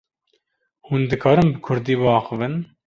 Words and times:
Hûn 0.87 1.03
dikarin 1.09 1.49
bi 1.53 1.59
Kurdî 1.65 1.95
biaxivin? 2.01 2.55